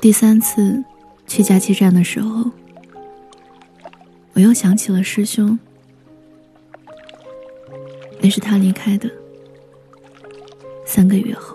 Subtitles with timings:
[0.00, 0.82] 第三次
[1.26, 2.50] 去假期站的时候，
[4.32, 5.58] 我又想起了师兄。
[8.20, 9.10] 那是他离开的
[10.84, 11.54] 三个月后，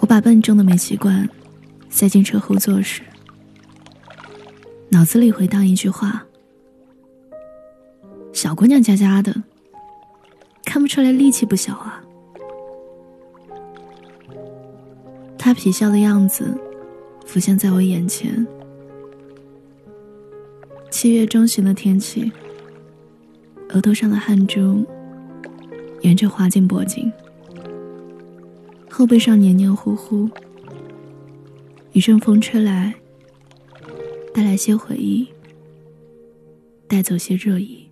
[0.00, 1.28] 我把笨重的煤气罐
[1.88, 3.02] 塞进车后座时，
[4.88, 6.24] 脑子里回荡一句话
[8.36, 9.34] ：“小姑娘家家的，
[10.62, 12.04] 看不出来力气不小啊。”
[15.38, 16.54] 他皮笑的样子
[17.24, 18.46] 浮现在我眼前。
[20.90, 22.30] 七月中旬的天气，
[23.70, 24.84] 额头上的汗珠
[26.02, 27.10] 沿着滑进脖颈，
[28.90, 30.28] 后背上黏黏糊糊。
[31.92, 32.92] 一阵风吹来，
[34.34, 35.26] 带来些回忆，
[36.86, 37.85] 带走些热意。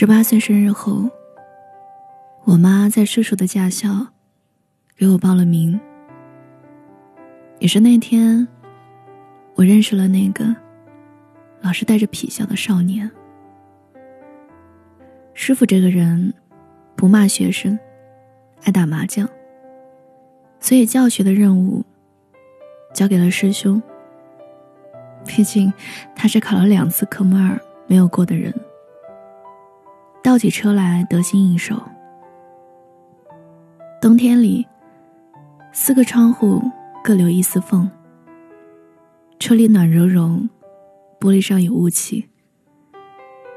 [0.00, 1.10] 十八岁生日后，
[2.44, 4.06] 我妈在叔叔的驾校
[4.96, 5.80] 给我报了名。
[7.58, 8.46] 也是那天，
[9.56, 10.54] 我认识了那个
[11.60, 13.10] 老是带着痞笑的少年。
[15.34, 16.32] 师傅这个人
[16.94, 17.76] 不骂学生，
[18.62, 19.28] 爱打麻将，
[20.60, 21.84] 所以教学的任务
[22.94, 23.82] 交给了师兄。
[25.26, 25.72] 毕竟
[26.14, 28.54] 他是考了两次科目二没有过的人。
[30.22, 31.80] 倒起车来得心应手。
[34.00, 34.66] 冬天里，
[35.72, 36.62] 四个窗户
[37.02, 37.90] 各留一丝缝。
[39.38, 40.48] 车里暖融融，
[41.20, 42.28] 玻璃上有雾气。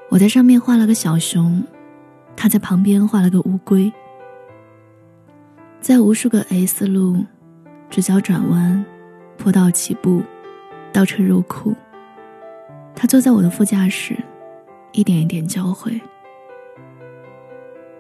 [0.10, 1.64] 我在上面画了个小熊，
[2.36, 3.92] 他在旁边画了个乌龟。
[5.80, 7.26] 在无数个 S 路，
[7.90, 8.86] 直角转弯，
[9.38, 10.22] 坡道起步，
[10.94, 11.74] 倒车入库。
[12.96, 14.16] 他坐在我的副驾驶，
[14.92, 16.00] 一点一点教会。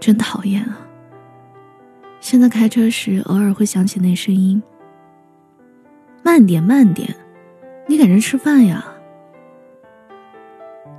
[0.01, 0.79] 真讨厌啊！
[2.19, 4.61] 现在开车时偶尔会想起那声音
[6.25, 7.15] ：“慢点，慢点，
[7.87, 8.83] 你赶着吃饭呀。”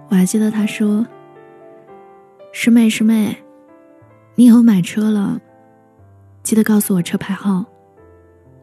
[0.09, 1.05] 我还记得他说
[2.55, 3.37] ：“师妹，师妹，
[4.37, 5.41] 你以后买车了，
[6.45, 7.65] 记得告诉我车牌号，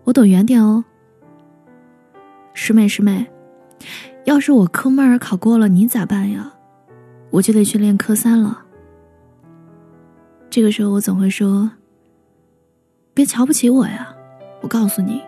[0.06, 0.86] 我躲远点哦。”
[2.56, 3.28] 师妹，师妹，
[4.24, 6.50] 要是我科目二考过了，你咋办呀？
[7.30, 8.66] 我就得去练科三了。
[10.50, 11.72] 这个时候，我总会说
[13.14, 14.16] ：“别瞧不起我呀！
[14.62, 15.22] 我告诉你，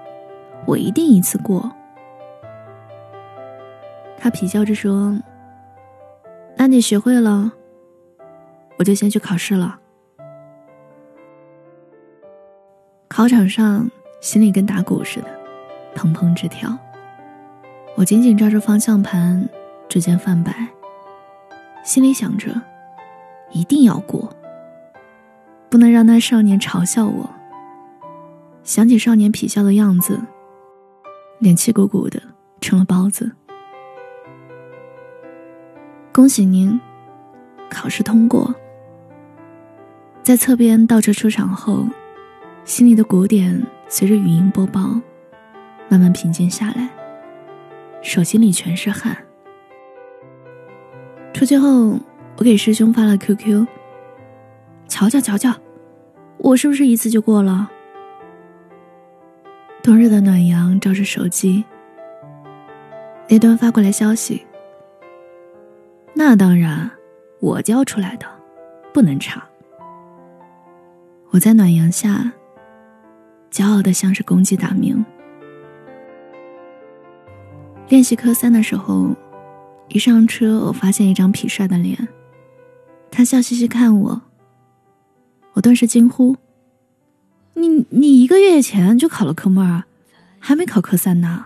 [0.65, 1.71] 我一定一次过。”
[4.17, 5.15] 他皮笑着说
[6.57, 7.51] ：“那你学会了，
[8.79, 9.79] 我就先去考试了。”
[13.07, 13.89] 考场上，
[14.21, 15.27] 心里跟打鼓似的，
[15.95, 16.75] 砰砰直跳。
[17.95, 19.47] 我紧紧抓住方向盘，
[19.87, 20.67] 指尖泛白，
[21.83, 22.59] 心里想着：
[23.51, 24.33] 一定要过。
[25.71, 27.27] 不能让那少年嘲笑我。
[28.61, 30.19] 想起少年痞笑的样子，
[31.39, 32.21] 脸气鼓鼓的，
[32.59, 33.31] 成了包子。
[36.11, 36.77] 恭喜您，
[37.69, 38.53] 考试通过。
[40.21, 41.87] 在侧边倒车出场后，
[42.65, 44.99] 心里的鼓点随着语音播报，
[45.87, 46.89] 慢慢平静下来，
[48.01, 49.17] 手心里全是汗。
[51.33, 51.97] 出去后，
[52.37, 53.65] 我给师兄发了 QQ。
[54.91, 55.55] 瞧瞧瞧瞧，
[56.37, 57.71] 我是不是一次就过了？
[59.81, 61.63] 冬日的暖阳照着手机，
[63.29, 64.45] 那端发过来消息。
[66.13, 66.91] 那当然，
[67.39, 68.27] 我教出来的，
[68.93, 69.41] 不能差。
[71.29, 72.29] 我在暖阳下，
[73.49, 75.03] 骄傲的像是公鸡打鸣。
[77.87, 79.15] 练习科三的时候，
[79.87, 82.09] 一上车，我发现一张痞帅的脸，
[83.09, 84.21] 他笑嘻嘻看我。
[85.53, 86.37] 我顿时惊呼
[87.55, 89.83] ：“你你一个月前就考了科目二，
[90.39, 91.45] 还没考科三呢？”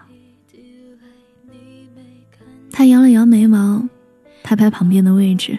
[2.71, 3.87] 他扬了扬眉毛，
[4.43, 5.57] 拍拍旁边的位置：“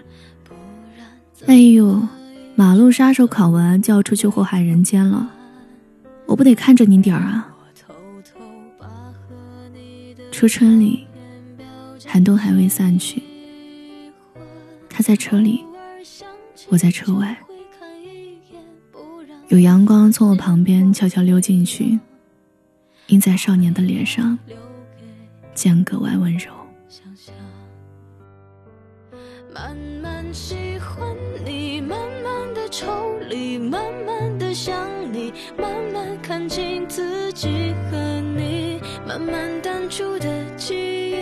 [1.47, 2.07] 哎呦，
[2.55, 5.31] 马路杀手考完就要出去祸害人间了，
[6.27, 7.53] 我不得看着你点儿啊！”
[10.31, 11.07] 初春里，
[12.05, 13.23] 寒冬还未散去，
[14.91, 15.65] 他在车里，
[16.69, 17.35] 我在车外。
[19.49, 21.97] 有阳光从我旁边悄悄溜进去，
[23.07, 24.37] 映在少年的脸上，
[25.55, 26.53] 这样格外温柔。
[29.55, 32.87] 慢慢喜欢你，慢慢的抽
[33.29, 34.75] 离，慢慢的想
[35.13, 41.15] 你，慢慢看清自己和你，慢慢淡出的记忆，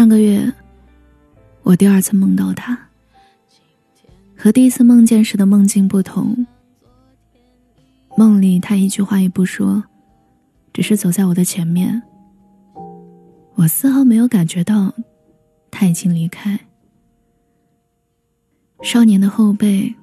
[0.00, 0.50] 上个月，
[1.62, 2.88] 我第二次梦到他，
[4.34, 6.46] 和第一次梦见时的梦境不同。
[8.16, 9.84] 梦里他一句话也不说，
[10.72, 12.02] 只是走在我的前面。
[13.56, 14.90] 我丝毫没有感觉到
[15.70, 16.58] 他已经离开。
[18.82, 19.94] 少年的后背，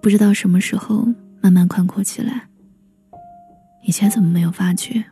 [0.00, 1.08] 不知道什么时候
[1.40, 2.48] 慢慢宽阔起来。
[3.82, 5.04] 以前怎么没有发觉？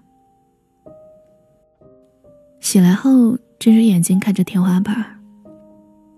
[2.60, 5.20] 醒来后，睁着眼睛看着天花板，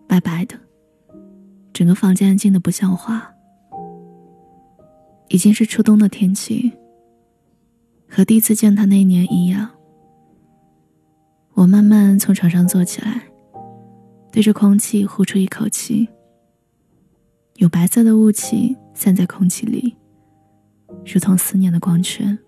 [0.07, 0.55] 白白的，
[1.73, 3.33] 整个房间安静的不像话。
[5.29, 6.71] 已经是初冬的天气，
[8.09, 9.71] 和第一次见他那年一样。
[11.55, 13.23] 我慢慢从床上坐起来，
[14.31, 16.07] 对着空气呼出一口气。
[17.57, 19.97] 有白色的雾气散在空气里，
[21.07, 22.39] 如同思念的光圈。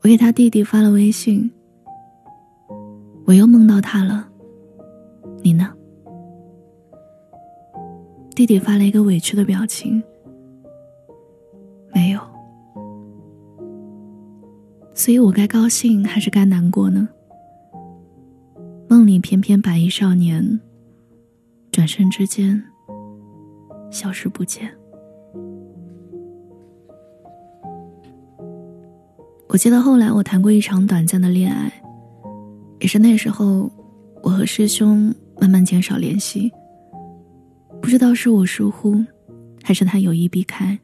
[0.00, 1.50] 我给他弟弟发了微信，
[3.26, 4.28] 我又梦到他了，
[5.42, 5.72] 你呢？
[8.34, 10.02] 弟弟发了一个委屈的表情，
[11.94, 12.20] 没有。
[14.92, 17.08] 所以我该高兴还是该难过呢？
[18.88, 20.60] 梦里翩翩白衣少年，
[21.72, 22.62] 转身之间
[23.90, 24.70] 消失不见。
[29.48, 31.72] 我记得后来我谈过一场短暂的恋爱，
[32.80, 33.70] 也是那时候，
[34.22, 36.52] 我和师兄慢慢减少联系。
[37.80, 39.04] 不知道是我疏忽，
[39.62, 40.78] 还是他有意避开。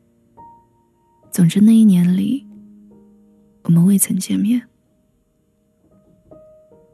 [1.31, 2.47] 总之那一年里，
[3.65, 4.63] 我们未曾见面。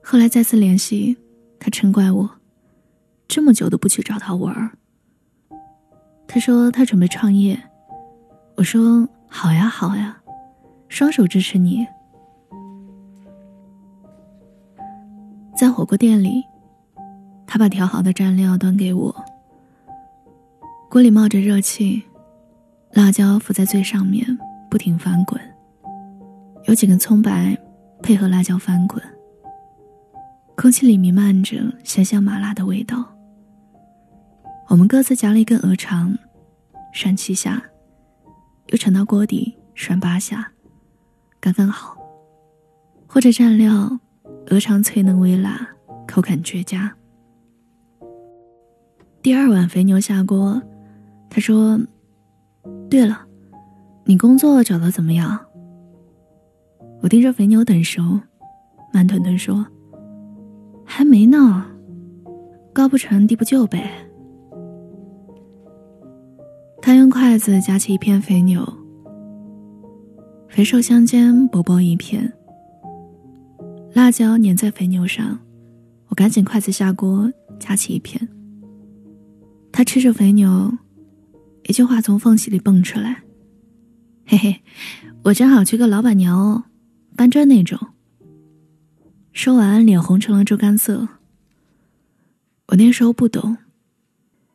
[0.02, 1.16] 后来再次联系，
[1.58, 2.30] 他嗔怪我，
[3.26, 4.70] 这么久都不去找他玩儿。
[6.28, 7.60] 他说他准备创业，
[8.56, 10.20] 我说好呀好呀。
[10.88, 11.84] 双手支持你。
[15.56, 16.44] 在火锅店里，
[17.46, 19.24] 他把调好的蘸料端给我。
[20.90, 22.02] 锅里冒着热气，
[22.92, 24.38] 辣椒浮在最上面，
[24.70, 25.40] 不停翻滚。
[26.64, 27.56] 有几根葱白
[28.02, 29.02] 配合辣椒翻滚，
[30.56, 33.02] 空气里弥漫着鲜香麻辣的味道。
[34.68, 36.14] 我们各自夹了一根鹅肠，
[36.92, 37.62] 涮七下，
[38.66, 40.52] 又盛到锅底涮八下。
[41.40, 41.96] 刚刚好，
[43.06, 43.98] 或者蘸料，
[44.48, 45.68] 鹅肠脆嫩微辣，
[46.06, 46.92] 口感绝佳。
[49.20, 50.62] 第二碗肥牛下锅，
[51.28, 51.80] 他说
[52.88, 53.26] ：“对了，
[54.04, 55.38] 你工作找的怎么样？”
[57.02, 58.20] 我盯着肥牛等熟，
[58.92, 59.66] 慢吞吞说
[60.86, 61.66] ：“还没呢，
[62.72, 63.90] 高不成低不就呗。”
[66.80, 68.64] 他用筷子夹起一片肥牛。
[70.48, 72.32] 肥瘦相间，薄薄一片。
[73.96, 75.40] 辣椒粘在肥牛上，
[76.08, 78.28] 我赶紧筷子下锅夹起一片。
[79.72, 80.76] 他吃着肥牛，
[81.62, 83.22] 一句话从缝隙里蹦出来
[84.28, 84.62] ：“嘿嘿，
[85.24, 86.64] 我正好缺个老板娘哦，
[87.16, 87.78] 搬砖那种。”
[89.32, 91.08] 说完，脸红成了猪肝色。
[92.66, 93.56] 我那时候不懂，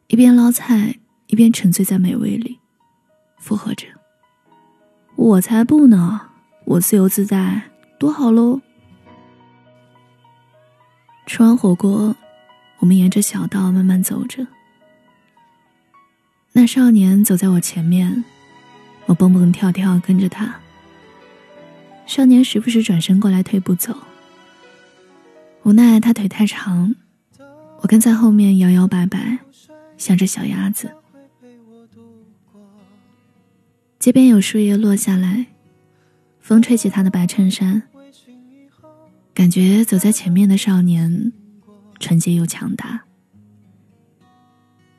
[0.09, 2.59] 一边捞菜，一边沉醉在美味里，
[3.39, 3.87] 附和着。
[5.15, 6.21] 我才不呢！
[6.65, 8.61] 我自由自在，多好喽！
[11.41, 12.15] 吃完火锅，
[12.77, 14.45] 我们沿着小道慢慢走着。
[16.51, 18.23] 那少年走在我前面，
[19.07, 20.53] 我蹦蹦跳跳跟着他。
[22.05, 23.97] 少年时不时转身过来退步走，
[25.63, 26.93] 无奈他腿太长，
[27.79, 29.39] 我跟在后面摇摇摆摆，
[29.97, 30.91] 像只小鸭子。
[33.97, 35.47] 街边有树叶落下来，
[36.39, 37.81] 风吹起他的白衬衫。
[39.33, 41.31] 感觉走在前面的少年，
[41.99, 43.03] 纯洁又强大，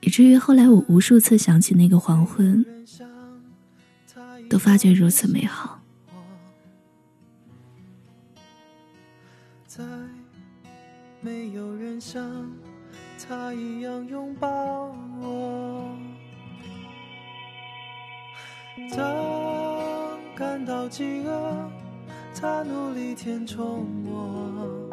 [0.01, 2.65] 以至于后来我无数次想起那个黄昏，
[4.49, 5.81] 都发觉如此美好。
[9.67, 9.85] 在
[11.21, 12.51] 没有人像
[13.27, 15.97] 他一样拥抱我。
[18.91, 21.72] 当感到饥饿，
[22.43, 24.91] 他努力填充我；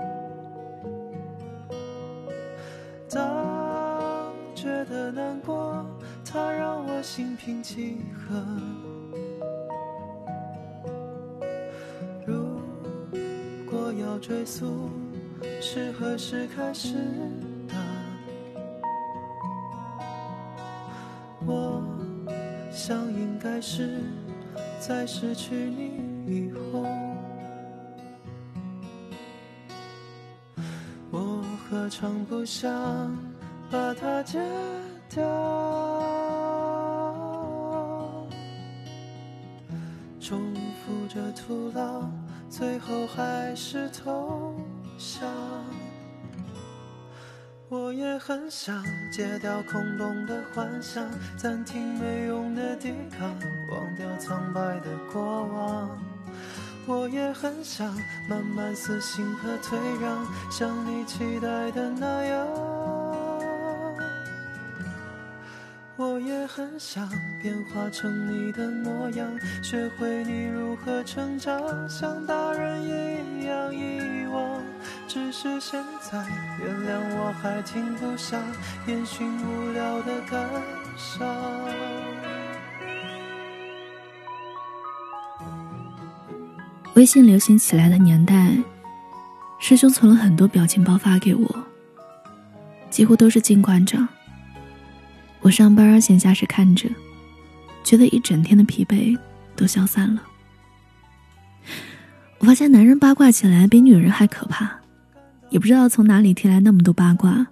[3.10, 5.84] 当觉得难过，
[6.24, 8.36] 他让我心平气和。
[12.24, 12.62] 如
[13.65, 14.91] 果要追溯
[15.60, 16.94] 是何时开始？
[17.68, 17.74] 的，
[21.48, 21.84] 我。
[22.72, 24.03] 想应该是
[24.79, 25.91] 在失去你
[26.27, 26.86] 以后，
[31.89, 33.17] 我何尝不想
[33.72, 34.39] 把它戒
[35.10, 35.25] 掉？
[40.19, 42.03] 重复着徒劳，
[42.48, 44.53] 最后还是投
[45.00, 45.27] 降。
[47.69, 51.03] 我也很想戒掉空洞的幻想，
[51.38, 53.36] 暂停没用的抵抗，
[53.72, 55.89] 忘掉苍白的过往。
[56.89, 57.96] 我也很想
[58.27, 62.48] 慢慢死心和退让，像你期待的那样。
[65.96, 67.08] 我也很想
[67.39, 69.27] 变化成你的模样，
[69.62, 74.60] 学会你如何成长，像大人一样遗忘。
[75.08, 76.25] 只是现在，
[76.60, 78.41] 原谅我还停不下
[78.88, 80.50] 烟熏无聊的感
[80.98, 82.09] 伤。
[87.00, 88.53] 微信流行起来的年代，
[89.58, 91.65] 师兄存了很多表情包发给我，
[92.89, 94.06] 几乎都是金馆长。
[95.39, 96.89] 我上班闲暇时看着，
[97.86, 99.18] 觉得一整天的疲惫
[99.56, 100.22] 都消散了。
[102.39, 104.70] 我发现男人八卦起来比女人还可怕。
[105.50, 107.48] 也不知道从哪里听来那么多八卦，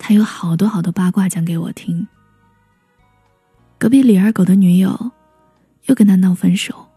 [0.00, 2.08] 他有好多好多八卦讲给我听。
[3.78, 5.12] 隔壁李二狗的女友
[5.84, 6.87] 又跟他闹分手。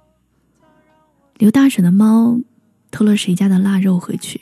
[1.42, 2.40] 刘大婶的猫
[2.92, 4.40] 偷了谁家的腊肉回去。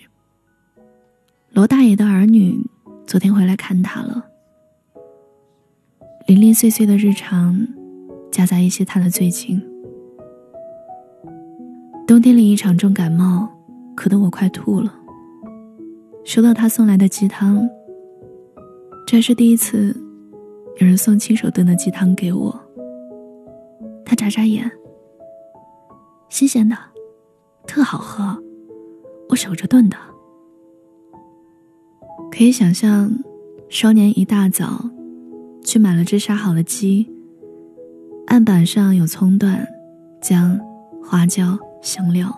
[1.53, 2.60] 罗大爷的儿女
[3.08, 4.25] 昨天回来看他了。
[6.27, 7.58] 零零碎碎的日常，
[8.29, 9.62] 夹杂一些他的最近。
[12.06, 13.48] 冬天里一场重感冒，
[13.96, 14.94] 咳得我快吐了。
[16.25, 17.65] 收到他送来的鸡汤，
[19.08, 19.96] 这是第一次
[20.82, 22.62] 有人送亲手炖的鸡汤给我。
[24.03, 24.70] 他眨眨眼，
[26.29, 26.77] 新鲜的，
[27.65, 28.41] 特好喝，
[29.29, 29.98] 我守着炖的。
[32.31, 33.12] 可以想象，
[33.67, 34.86] 少年一大早
[35.63, 37.12] 去买了只杀好的鸡，
[38.27, 39.67] 案板上有葱段、
[40.21, 40.59] 姜、
[41.03, 42.31] 花椒、香料。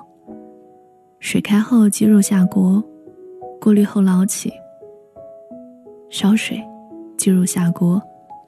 [1.19, 2.83] 水开后，鸡肉下锅。
[3.60, 4.51] 过滤后捞起，
[6.10, 6.60] 烧水，
[7.15, 8.01] 鸡肉下锅，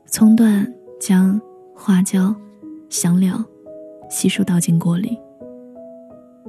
[0.07, 1.39] 葱段、姜、
[1.75, 2.33] 花椒、
[2.89, 3.43] 香料
[4.09, 5.19] 悉数倒进锅里。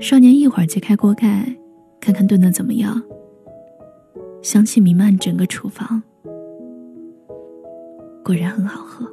[0.00, 1.56] 少年一会儿揭开锅盖，
[2.00, 3.02] 看看炖的怎么样。
[4.42, 6.02] 香气弥漫整个厨房，
[8.24, 9.10] 果然很好喝。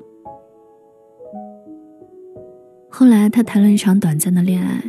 [2.90, 4.84] 后来他谈了一场短暂的恋爱，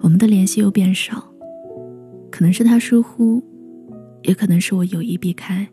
[0.00, 1.22] 我们的联系又变少，
[2.30, 3.42] 可能是他疏忽。
[4.22, 5.68] 也可能是我有意避开。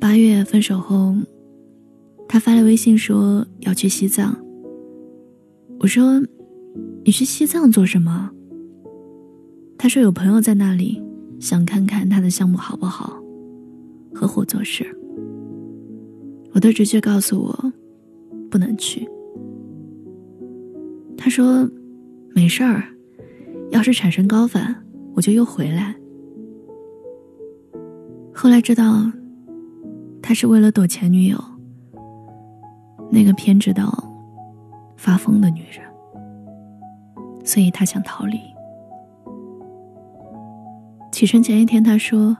[0.00, 1.14] 八月分手后，
[2.26, 4.36] 他发来微信说要去西藏。
[5.78, 6.20] 我说
[7.08, 8.30] ：“你去西藏做什么？”
[9.78, 11.02] 他说有朋友在那里，
[11.40, 13.18] 想看看他的项目好不好，
[14.14, 14.84] 合伙做事。
[16.52, 17.72] 我的直觉告诉我，
[18.50, 19.08] 不能去。
[21.16, 21.66] 他说
[22.36, 22.84] ：“没事儿，
[23.70, 24.76] 要是产生高反，
[25.14, 25.96] 我就又回来。”
[28.36, 29.10] 后来知道，
[30.20, 31.42] 他是为了躲前女友，
[33.10, 33.90] 那个偏执到
[34.98, 35.87] 发疯的女人，
[37.48, 38.38] 所以他想逃离。
[41.10, 42.36] 启程前一天，他说：“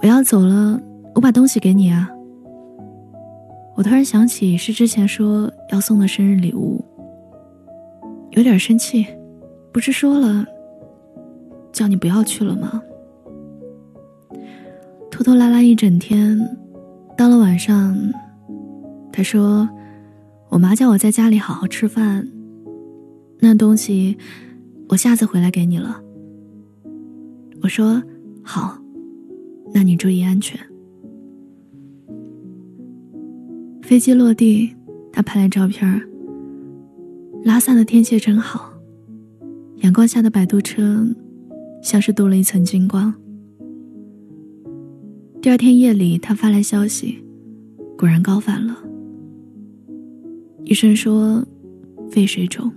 [0.00, 0.80] 我要走了，
[1.14, 2.08] 我把东西给你啊。”
[3.76, 6.82] 我突然想起是之前说要送的生日礼物，
[8.30, 9.06] 有点生气，
[9.70, 10.46] 不是说了
[11.70, 12.82] 叫你不要去了吗？
[15.10, 16.38] 拖拖拉拉一整天，
[17.18, 17.94] 到了晚上，
[19.12, 19.68] 他说
[20.48, 22.26] ：“我妈叫我在家里好好吃饭，
[23.40, 24.16] 那东西
[24.88, 26.02] 我下次回来给你了。”
[27.62, 28.02] 我说
[28.42, 28.78] ：“好，
[29.74, 30.58] 那你注意安全。”
[33.82, 34.74] 飞机落地，
[35.12, 36.00] 他拍来照片
[37.44, 38.72] 拉萨的天气真好，
[39.78, 41.06] 阳光下的摆渡车
[41.82, 43.14] 像是镀了一层金光。
[45.40, 47.24] 第二天夜里，他发来消息，
[47.96, 48.76] 果然高反了。
[50.64, 51.42] 医生说，
[52.10, 52.70] 肺水肿。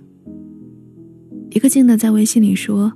[1.54, 2.90] 一个劲的在微信里说：“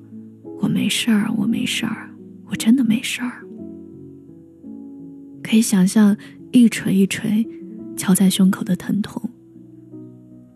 [0.63, 2.09] 我没事儿，我没事儿，
[2.49, 3.45] 我真的没事儿。”
[5.45, 6.17] 可以想象
[6.53, 7.47] 一锤一锤
[7.97, 9.23] 敲在胸口的疼痛。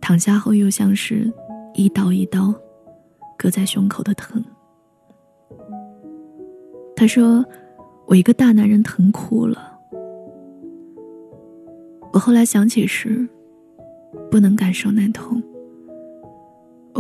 [0.01, 1.31] 躺下后又像是
[1.75, 2.55] 一刀一刀
[3.37, 4.43] 割在胸口的疼。
[6.97, 7.45] 他说
[8.09, 9.79] ：“我一个大男人疼哭了。”
[12.15, 13.29] 我后来想起时，
[14.31, 15.41] 不能感受那痛。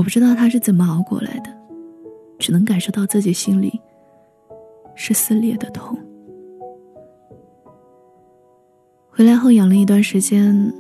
[0.00, 1.54] 我不知道他是怎么熬过来的，
[2.38, 3.78] 只能感受到自己心里
[4.95, 5.95] 是撕裂的痛。
[9.11, 10.73] 回来后养了一段时间，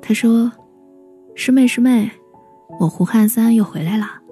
[0.00, 0.52] 他说
[1.34, 2.08] ：“师妹师妹，
[2.78, 4.22] 我胡汉三又回来啦。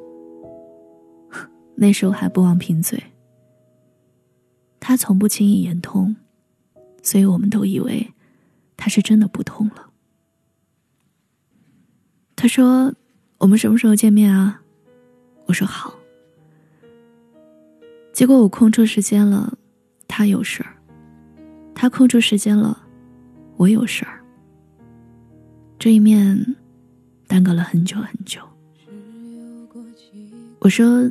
[1.74, 3.02] ”那时候还不忘贫嘴。
[4.78, 6.14] 他从不轻易言痛，
[7.02, 8.14] 所以我们都以为
[8.76, 9.90] 他是真的不痛了。
[12.36, 12.94] 他说。
[13.38, 14.60] 我们什么时候见面啊？
[15.46, 15.94] 我说好。
[18.12, 19.56] 结果我空出时间了，
[20.08, 20.70] 他有事儿；
[21.72, 22.76] 他空出时间了，
[23.56, 24.20] 我有事儿。
[25.78, 26.56] 这一面
[27.28, 28.40] 耽搁了很久很久。
[30.58, 31.08] 我说：“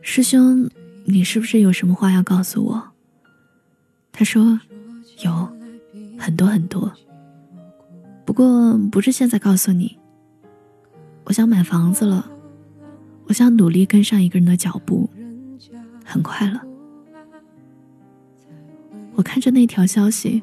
[0.00, 0.70] 师兄，
[1.04, 2.90] 你是不是有什么话要告诉我？”
[4.12, 4.60] 他说
[5.24, 5.48] ：“有
[6.16, 6.92] 很多很多，
[8.24, 9.98] 不过不是现在告诉你。”
[11.24, 12.30] 我想买房子了，
[13.26, 15.08] 我想努力跟上一个人的脚步，
[16.04, 16.62] 很快了。
[19.14, 20.42] 我看着那条消息，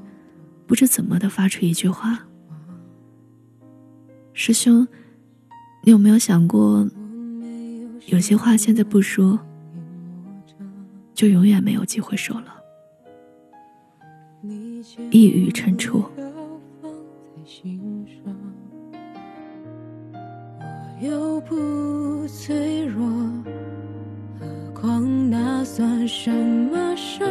[0.66, 2.20] 不知怎么的发出一句话
[4.34, 4.88] ：“师兄，
[5.84, 6.88] 你有没有想过，
[8.08, 9.40] 有些话现在不说，
[11.14, 12.56] 就永远没有机会说了？”
[15.12, 16.06] 一语成谶。
[21.00, 23.08] 又不脆弱，
[24.40, 24.46] 何
[24.82, 27.26] 况那算什么伤？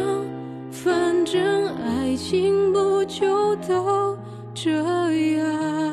[0.71, 4.17] 反正爱情不就都
[4.55, 4.71] 这
[5.37, 5.88] 样？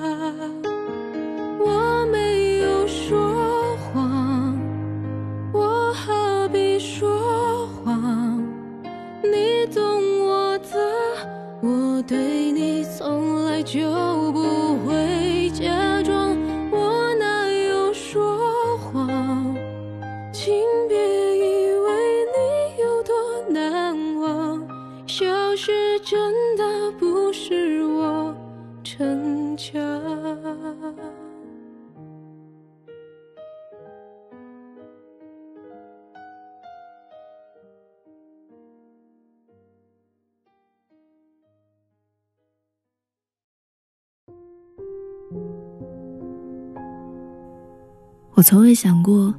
[48.37, 49.35] 我从未想过，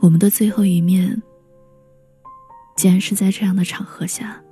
[0.00, 1.22] 我们的最后一面，
[2.74, 4.42] 竟然是在这样的场合下。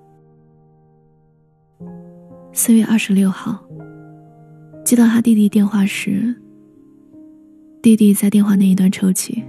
[2.52, 3.58] 四月二十六号，
[4.84, 6.34] 接到他弟弟电话时，
[7.80, 9.42] 弟弟在电话那一端抽泣：“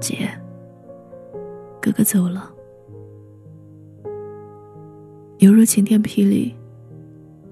[0.00, 0.30] 姐，
[1.78, 2.50] 哥哥走了。”
[5.40, 6.54] 犹如晴天霹雳，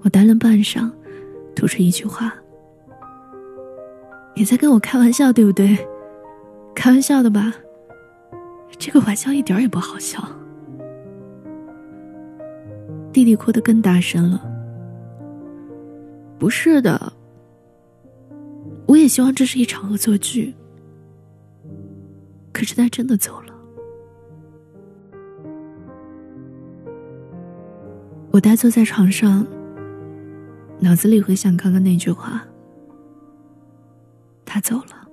[0.01, 0.91] 我呆了半晌，
[1.55, 2.33] 吐出一句话。
[4.37, 5.75] 你在跟我开玩笑，对不对？
[6.75, 7.55] 开玩笑的吧？
[8.77, 10.23] 这个玩笑一点也不好笑。
[13.11, 14.39] 弟弟哭得更大声了。
[16.37, 17.11] 不是的，
[18.85, 20.53] 我也希望这是一场恶作剧。
[22.53, 23.53] 可是他真的走了。
[28.29, 29.47] 我呆坐在床上，
[30.77, 32.45] 脑子里回想刚刚那句话。
[34.57, 35.07] 他走了。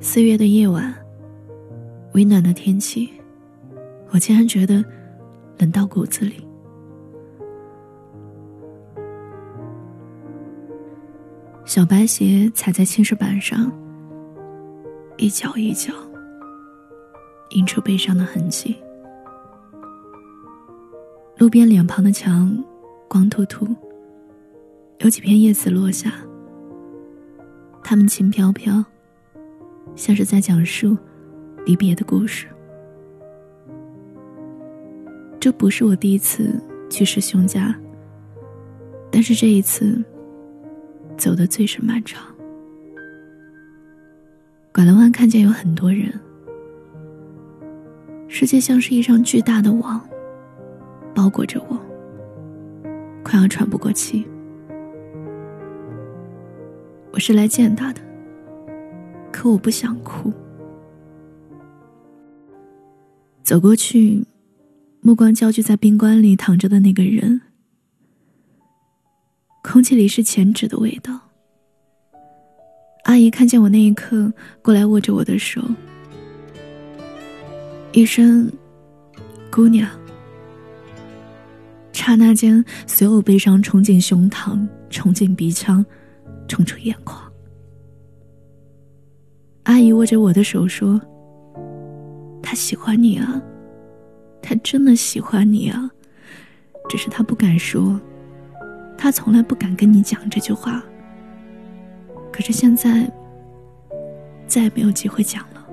[0.00, 0.92] 四月的夜晚，
[2.14, 3.08] 微暖的天气，
[4.08, 4.84] 我竟然觉得
[5.58, 6.44] 冷到骨子里。
[11.64, 13.70] 小白鞋踩在青石板上，
[15.16, 15.94] 一脚一脚，
[17.50, 18.76] 印出悲伤的痕迹。
[21.38, 22.52] 路边两旁的墙
[23.06, 23.64] 光秃秃，
[24.98, 26.12] 有几片叶子落下。
[27.82, 28.84] 他们轻飘飘，
[29.96, 30.96] 像是在讲述
[31.66, 32.46] 离别的故事。
[35.40, 37.74] 这不是我第一次去师兄家，
[39.10, 40.02] 但是这一次
[41.16, 42.22] 走的最是漫长。
[44.72, 46.12] 拐了弯，看见有很多人，
[48.28, 50.00] 世界像是一张巨大的网，
[51.14, 51.78] 包裹着我，
[53.24, 54.24] 快要喘不过气。
[57.12, 58.00] 我是来见他的，
[59.32, 60.32] 可我不想哭。
[63.42, 64.24] 走过去，
[65.00, 67.40] 目光焦距在冰棺里躺着的那个人，
[69.62, 71.18] 空气里是前纸的味道。
[73.04, 75.60] 阿姨看见我那一刻，过来握着我的手，
[77.92, 78.48] 一声
[79.50, 79.90] “姑娘”，
[81.92, 85.84] 刹那间，所有悲伤冲进胸膛，冲进鼻腔，
[86.50, 87.22] 冲出眼眶。
[89.62, 91.00] 阿姨握着我的手说。
[92.42, 93.40] 他喜欢你啊，
[94.42, 95.88] 他真的喜欢你啊，
[96.88, 98.00] 只是他不敢说，
[98.98, 100.82] 他从来不敢跟你讲这句话。
[102.32, 103.08] 可是现在，
[104.48, 105.64] 再也没有机会讲了。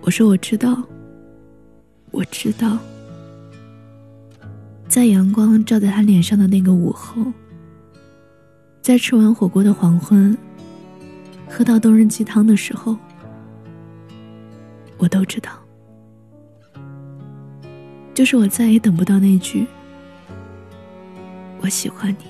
[0.00, 0.82] 我说我知道，
[2.10, 2.76] 我知道，
[4.88, 7.22] 在阳光照在他脸上的那个午后，
[8.80, 10.36] 在吃完火锅的黄昏，
[11.48, 12.96] 喝到冬日鸡汤的时候。
[14.96, 15.52] 我都知道，
[18.12, 19.64] 就是我再也等不到那句
[21.62, 22.24] “我喜欢你”。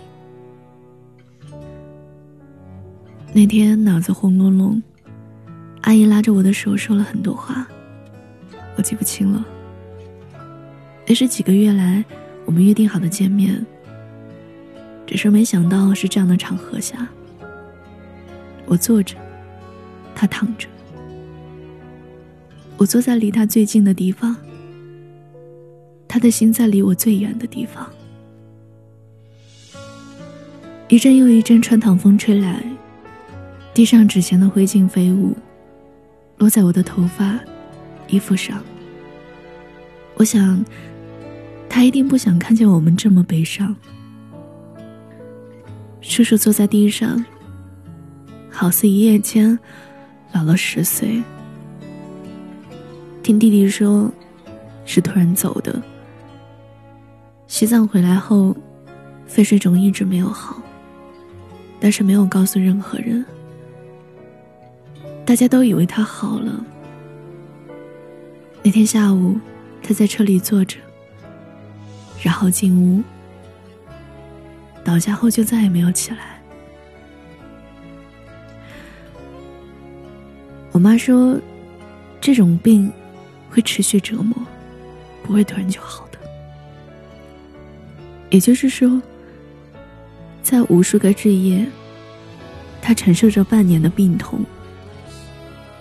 [3.33, 4.83] 那天脑子轰隆隆，
[5.81, 7.67] 阿姨拉着我的手说了很多话，
[8.77, 9.43] 我记不清了。
[11.07, 12.05] 那是几个月来
[12.45, 13.65] 我们约定好的见面，
[15.09, 17.09] 只是没想到是这样的场合下，
[18.67, 19.17] 我坐着，
[20.15, 20.69] 他躺着。
[22.77, 24.37] 我坐在离他最近的地方，
[26.07, 27.89] 他的心在离我最远的地方。
[30.89, 32.63] 一阵又一阵穿堂风吹来，
[33.73, 35.35] 地上纸钱的灰烬飞舞，
[36.37, 37.41] 落在我的头发、
[38.09, 38.63] 衣服上。
[40.17, 40.63] 我想，
[41.67, 43.75] 他一定不想看见我们这么悲伤。
[46.09, 47.23] 叔叔坐在地上，
[48.51, 49.57] 好似一夜间
[50.33, 51.23] 老了十岁。
[53.23, 54.11] 听弟弟说，
[54.87, 55.81] 是突然走的。
[57.47, 58.57] 西藏回来后，
[59.27, 60.61] 肺水肿一直没有好，
[61.79, 63.25] 但是没有告诉任何人。
[65.27, 66.65] 大家都以为他好了。
[68.63, 69.39] 那天下午，
[69.83, 70.79] 他在车里坐着，
[72.23, 73.03] 然后进屋，
[74.89, 76.41] 倒下后就再也没有起来。
[80.73, 81.39] 我妈说，
[82.23, 82.91] 这种病。
[83.51, 84.37] 会持续折磨，
[85.23, 86.19] 不会突然就好的。
[88.29, 89.01] 也就是说，
[90.43, 91.67] 在无数个日夜，
[92.83, 94.45] 他承受着半年的病痛。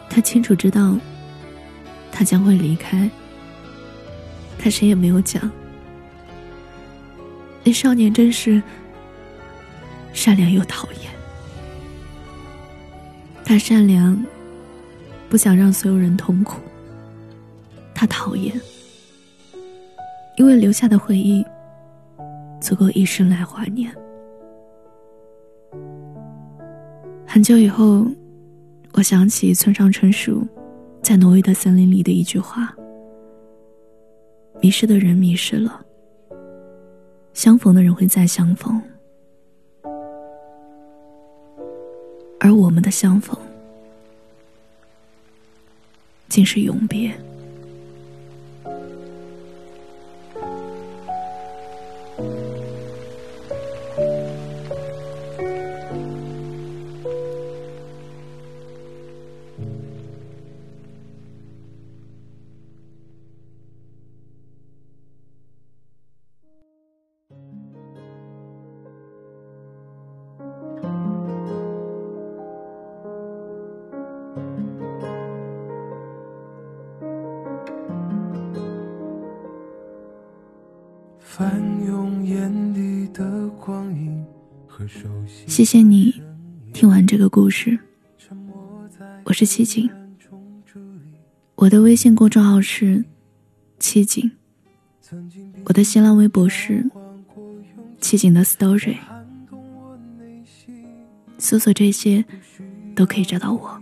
[0.09, 0.97] 他清楚知道，
[2.09, 3.07] 他将会离开。
[4.57, 5.51] 他谁也没有讲。
[7.65, 8.63] 那少年真是
[10.17, 11.11] 善良又讨厌。
[13.45, 14.19] 他善良，
[15.29, 16.59] 不想让所有人痛苦。
[17.93, 18.59] 他讨厌，
[20.35, 21.45] 因为留下的回忆
[22.59, 23.93] 足够一生来怀念。
[27.27, 28.07] 很久以后，
[28.93, 30.45] 我想起村上春树
[31.03, 32.75] 在《挪威的森林》里的一句话
[34.61, 35.79] ：“迷失的人迷失了，
[37.33, 38.81] 相逢的人会再相逢，
[42.39, 43.37] 而我们的相逢，
[46.29, 47.13] 竟是永别。”
[85.45, 86.11] 谢谢你
[86.73, 87.77] 听完这个故事。
[89.23, 89.87] 我是七景，
[91.53, 93.05] 我的微信公众号是
[93.77, 94.31] 七景，
[95.65, 96.83] 我的新浪微博是
[98.01, 98.97] 七景的 story，
[101.37, 102.25] 搜索这些
[102.95, 103.79] 都可以找到我。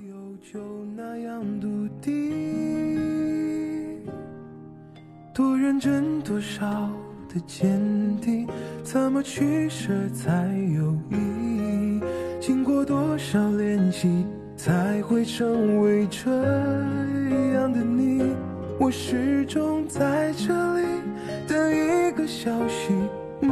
[5.34, 6.90] 多认真，多少
[7.36, 7.82] 的坚
[8.22, 8.48] 定，
[8.82, 10.32] 怎么取舍才
[10.74, 12.02] 有意义？
[12.40, 16.32] 经过多少练习，才会成为这
[17.54, 18.34] 样的你？
[18.80, 20.88] 我始终在这里
[21.46, 22.94] 等一个消息，
[23.42, 23.50] 你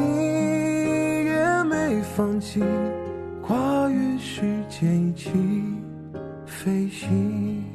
[1.26, 2.64] 也没放弃，
[3.42, 5.30] 跨越时间一起
[6.46, 7.66] 飞行。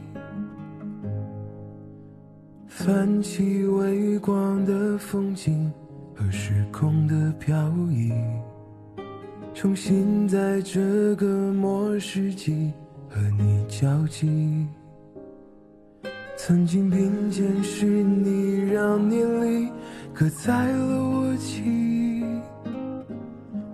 [2.67, 5.71] 泛起微光的风景
[6.19, 8.13] 和时空的漂移，
[9.55, 12.73] 重新在这个末世纪
[13.09, 14.67] 和你交集。
[16.37, 19.71] 曾经并肩是你，让年龄
[20.13, 22.25] 刻在了我记忆。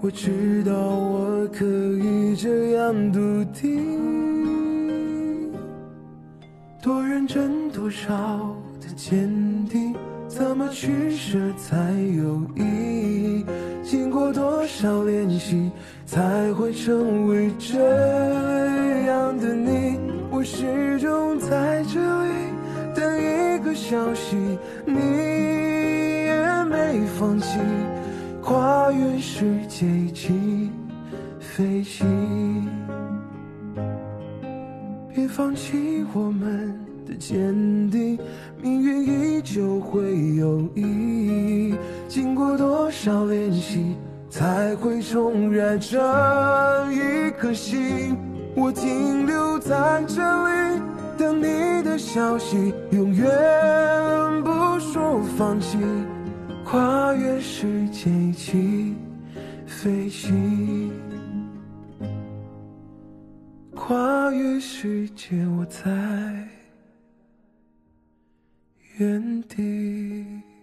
[0.03, 5.51] 我知道我可以这样笃定，
[6.83, 9.33] 多认真多少的坚，
[10.37, 13.47] 怎么取舍才有意义？
[13.85, 15.71] 经过多少练习，
[16.05, 17.79] 才会成为这
[19.07, 19.97] 样的你？
[20.33, 22.33] 我始终在这里。
[22.97, 24.37] 等一个消息，
[24.85, 27.61] 你也没放弃，
[28.43, 30.69] 跨越世界一起
[31.39, 32.69] 飞行。
[35.15, 36.77] 别放弃我们
[37.15, 38.19] 坚定，
[38.63, 40.01] 命运依旧会
[40.37, 41.75] 有意义。
[42.09, 43.97] 经过多少练习，
[44.29, 45.99] 才会重燃这
[46.91, 48.17] 一颗心？
[48.57, 50.81] 我停留在这里。
[51.17, 53.25] 等你的消息，永远
[54.43, 54.51] 不
[54.81, 55.79] 说放弃，
[56.65, 58.97] 跨越时间一起
[59.65, 60.91] 飞行，
[63.77, 66.54] 跨越世界，我在。
[68.97, 70.54] 原地。